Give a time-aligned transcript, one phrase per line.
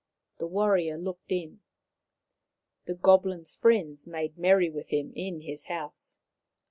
[0.39, 1.59] The warrior looked in.
[2.85, 6.17] The goblin's friends made merry with him in his house.